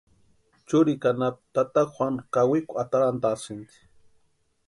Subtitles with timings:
[0.67, 3.77] Churikwa anapu tata Juanu kawikwa atarantʼasïnti.